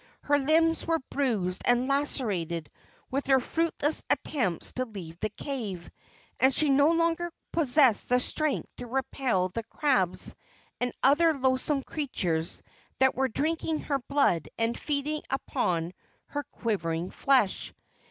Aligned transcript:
Her 0.23 0.39
limbs 0.39 0.87
were 0.87 0.97
bruised 1.11 1.61
and 1.63 1.87
lacerated 1.87 2.71
with 3.11 3.27
her 3.27 3.39
fruitless 3.39 4.01
attempts 4.09 4.71
to 4.71 4.85
leave 4.85 5.19
the 5.19 5.29
cave, 5.29 5.91
and 6.39 6.51
she 6.51 6.69
no 6.69 6.89
longer 6.93 7.31
possessed 7.51 8.09
the 8.09 8.19
strength 8.19 8.67
to 8.77 8.87
repel 8.87 9.49
the 9.49 9.61
crabs 9.61 10.33
and 10.79 10.91
other 11.03 11.35
loathsome 11.35 11.83
creatures 11.83 12.63
that 12.97 13.13
were 13.13 13.27
drinking 13.29 13.81
her 13.81 13.99
blood 13.99 14.49
and 14.57 14.75
feeding 14.75 15.21
upon 15.29 15.93
her 16.29 16.45
quivering 16.49 17.11
flesh. 17.11 17.71